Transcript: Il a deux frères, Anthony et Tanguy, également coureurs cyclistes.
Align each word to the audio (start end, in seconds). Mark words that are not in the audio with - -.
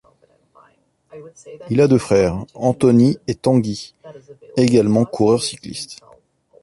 Il 1.69 1.79
a 1.79 1.87
deux 1.87 1.99
frères, 1.99 2.43
Anthony 2.55 3.19
et 3.27 3.35
Tanguy, 3.35 3.93
également 4.57 5.05
coureurs 5.05 5.43
cyclistes. 5.43 5.99